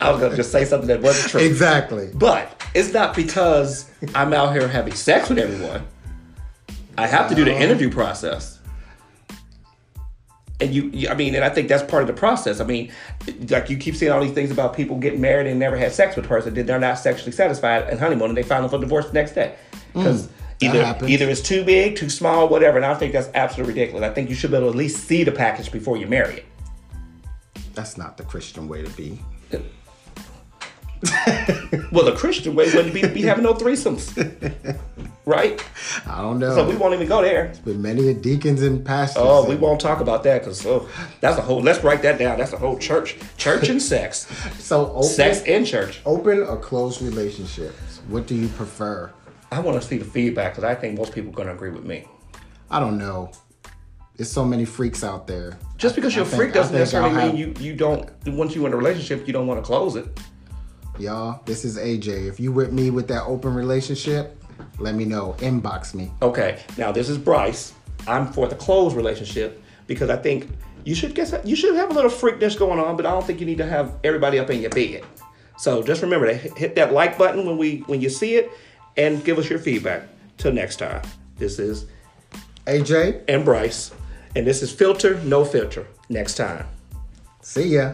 I 0.00 0.10
was 0.10 0.20
gonna 0.20 0.36
just 0.36 0.52
say 0.52 0.64
something 0.64 0.88
that 0.88 1.00
wasn't 1.02 1.30
true. 1.30 1.40
exactly. 1.40 2.10
But 2.14 2.62
it's 2.74 2.92
not 2.92 3.14
because 3.16 3.90
I'm 4.14 4.32
out 4.32 4.52
here 4.52 4.68
having 4.68 4.94
sex 4.94 5.28
with 5.28 5.38
everyone. 5.38 5.86
I 6.98 7.06
have 7.06 7.28
to 7.28 7.34
do 7.34 7.44
the 7.44 7.54
interview 7.54 7.90
process. 7.90 8.58
And 10.60 10.72
you, 10.72 10.84
you- 10.90 11.08
I 11.08 11.14
mean, 11.14 11.34
and 11.34 11.44
I 11.44 11.50
think 11.50 11.68
that's 11.68 11.82
part 11.82 12.02
of 12.02 12.06
the 12.06 12.14
process. 12.14 12.60
I 12.60 12.64
mean, 12.64 12.90
like 13.50 13.68
you 13.68 13.76
keep 13.76 13.94
saying 13.96 14.12
all 14.12 14.22
these 14.22 14.32
things 14.32 14.50
about 14.50 14.74
people 14.74 14.96
getting 14.96 15.20
married 15.20 15.46
and 15.48 15.58
never 15.60 15.76
had 15.76 15.92
sex 15.92 16.16
with 16.16 16.24
a 16.24 16.28
person, 16.28 16.54
then 16.54 16.64
they're 16.66 16.78
not 16.78 16.98
sexually 16.98 17.32
satisfied 17.32 17.84
and 17.90 17.98
honeymoon, 18.00 18.28
and 18.30 18.38
they 18.38 18.42
file 18.42 18.66
for 18.68 18.78
divorce 18.78 19.06
the 19.08 19.12
next 19.12 19.32
day 19.32 19.54
because 19.92 20.28
Mm, 20.28 20.30
either 20.60 20.84
happens. 20.84 21.10
either 21.10 21.28
it's 21.28 21.40
too 21.40 21.64
big, 21.64 21.96
too 21.96 22.10
small, 22.10 22.48
whatever. 22.48 22.76
And 22.76 22.86
I 22.86 22.94
think 22.94 23.12
that's 23.12 23.28
absolutely 23.34 23.74
ridiculous. 23.74 24.08
I 24.08 24.12
think 24.12 24.28
you 24.28 24.34
should 24.34 24.50
be 24.50 24.56
able 24.56 24.68
to 24.68 24.70
at 24.70 24.76
least 24.76 25.04
see 25.04 25.24
the 25.24 25.32
package 25.32 25.70
before 25.70 25.96
you 25.96 26.06
marry 26.06 26.38
it. 26.38 26.44
That's 27.74 27.98
not 27.98 28.16
the 28.16 28.24
Christian 28.24 28.68
way 28.68 28.82
to 28.82 28.90
be. 28.90 29.20
Well, 31.92 32.04
the 32.04 32.14
Christian 32.16 32.54
way 32.54 32.66
wouldn't 32.74 32.94
be, 32.94 33.06
be 33.06 33.22
having 33.22 33.44
no 33.44 33.54
threesomes, 33.54 34.12
right? 35.24 35.64
I 36.06 36.20
don't 36.20 36.38
know. 36.38 36.54
So 36.54 36.68
we 36.68 36.76
won't 36.76 36.94
even 36.94 37.06
go 37.06 37.22
there. 37.22 37.52
But 37.64 37.76
many 37.76 38.12
deacons 38.14 38.62
and 38.62 38.84
pastors. 38.84 39.22
Oh, 39.24 39.48
we 39.48 39.54
won't 39.56 39.80
talk 39.80 40.00
about 40.00 40.22
that 40.24 40.40
because 40.42 40.64
oh, 40.66 40.88
that's 41.20 41.38
a 41.38 41.42
whole. 41.42 41.60
Let's 41.60 41.82
write 41.84 42.02
that 42.02 42.18
down. 42.18 42.38
That's 42.38 42.52
a 42.52 42.58
whole 42.58 42.78
church, 42.78 43.16
church 43.36 43.68
and 43.68 43.80
sex, 43.80 44.26
So 44.58 44.90
open, 44.92 45.02
sex 45.04 45.42
and 45.46 45.66
church. 45.66 46.00
open 46.04 46.40
or 46.42 46.56
closed 46.56 47.02
relationships. 47.02 48.00
What 48.08 48.26
do 48.26 48.34
you 48.34 48.48
prefer? 48.48 49.10
I 49.56 49.60
want 49.60 49.80
to 49.80 49.88
see 49.88 49.96
the 49.96 50.04
feedback 50.04 50.52
because 50.52 50.64
I 50.64 50.74
think 50.74 50.98
most 50.98 51.14
people 51.14 51.30
are 51.30 51.34
going 51.34 51.48
to 51.48 51.54
agree 51.54 51.70
with 51.70 51.84
me. 51.84 52.06
I 52.70 52.78
don't 52.78 52.98
know. 52.98 53.30
There's 54.14 54.30
so 54.30 54.44
many 54.44 54.66
freaks 54.66 55.02
out 55.02 55.26
there. 55.26 55.58
Just 55.78 55.94
because 55.94 56.12
I 56.12 56.16
you're 56.16 56.26
a 56.26 56.28
think- 56.28 56.40
freak 56.42 56.50
I 56.50 56.54
doesn't 56.54 56.74
necessarily 56.76 57.16
I'll 57.16 57.28
mean 57.32 57.36
you 57.36 57.54
you 57.58 57.74
don't. 57.74 58.10
Once 58.26 58.54
you're 58.54 58.66
in 58.66 58.74
a 58.74 58.76
relationship, 58.76 59.26
you 59.26 59.32
don't 59.32 59.46
want 59.46 59.58
to 59.58 59.64
close 59.66 59.96
it. 59.96 60.06
Y'all, 60.98 61.40
this 61.46 61.64
is 61.64 61.78
AJ. 61.78 62.28
If 62.28 62.38
you 62.38 62.52
with 62.52 62.70
me 62.70 62.90
with 62.90 63.08
that 63.08 63.22
open 63.24 63.54
relationship, 63.54 64.36
let 64.78 64.94
me 64.94 65.06
know. 65.06 65.34
Inbox 65.38 65.94
me. 65.94 66.10
Okay, 66.20 66.62
now 66.76 66.92
this 66.92 67.08
is 67.08 67.16
Bryce. 67.16 67.72
I'm 68.06 68.30
for 68.32 68.48
the 68.48 68.56
closed 68.56 68.94
relationship 68.94 69.62
because 69.86 70.10
I 70.10 70.16
think 70.16 70.50
you 70.84 70.94
should 70.94 71.14
guess 71.14 71.34
you 71.44 71.56
should 71.56 71.74
have 71.76 71.90
a 71.90 71.94
little 71.94 72.10
freakness 72.10 72.58
going 72.58 72.78
on, 72.78 72.94
but 72.96 73.06
I 73.06 73.10
don't 73.10 73.26
think 73.26 73.40
you 73.40 73.46
need 73.46 73.58
to 73.58 73.66
have 73.66 73.94
everybody 74.04 74.38
up 74.38 74.50
in 74.50 74.60
your 74.60 74.70
bed. 74.70 75.02
So 75.58 75.82
just 75.82 76.02
remember 76.02 76.26
to 76.26 76.34
hit 76.34 76.74
that 76.74 76.92
like 76.92 77.16
button 77.16 77.46
when 77.46 77.56
we 77.56 77.78
when 77.86 78.02
you 78.02 78.10
see 78.10 78.36
it, 78.36 78.50
and 78.96 79.24
give 79.24 79.38
us 79.38 79.48
your 79.48 79.58
feedback. 79.58 80.02
Till 80.38 80.52
next 80.52 80.76
time, 80.76 81.02
this 81.38 81.58
is 81.58 81.86
AJ, 82.66 83.22
and 83.28 83.44
Bryce, 83.44 83.92
and 84.34 84.46
this 84.46 84.62
is 84.62 84.72
Filter 84.72 85.20
No 85.24 85.44
Filter. 85.44 85.86
Next 86.08 86.34
time. 86.34 86.66
see 87.42 87.68
ya. 87.74 87.92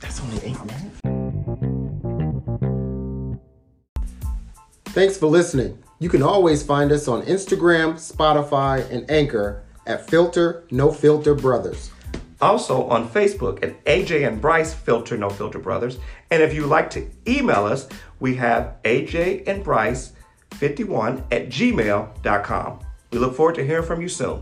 That's 0.00 0.20
only 0.20 0.36
eight 0.38 0.64
minutes. 0.64 1.00
Thanks 4.86 5.16
for 5.16 5.26
listening. 5.26 5.78
You 6.00 6.08
can 6.08 6.22
always 6.22 6.62
find 6.62 6.90
us 6.92 7.08
on 7.08 7.22
Instagram, 7.22 7.94
Spotify, 7.94 8.88
and 8.90 9.08
Anchor 9.10 9.62
at 9.86 10.08
Filter 10.08 10.64
No 10.70 10.92
Filter 10.92 11.34
Brothers. 11.34 11.90
Also 12.40 12.84
on 12.84 13.08
Facebook 13.08 13.62
at 13.62 13.84
AJ 13.84 14.26
and 14.26 14.40
Bryce 14.40 14.72
Filter 14.72 15.16
No 15.16 15.28
Filter 15.28 15.58
Brothers. 15.58 15.98
And 16.30 16.42
if 16.42 16.54
you'd 16.54 16.66
like 16.66 16.90
to 16.90 17.08
email 17.26 17.64
us, 17.64 17.88
we 18.20 18.36
have 18.36 18.76
AJ 18.84 19.48
and 19.48 19.64
Bryce 19.64 20.12
51 20.54 21.24
at 21.30 21.48
gmail.com. 21.48 22.80
We 23.10 23.18
look 23.18 23.34
forward 23.34 23.54
to 23.56 23.66
hearing 23.66 23.86
from 23.86 24.00
you 24.00 24.08
soon. 24.08 24.40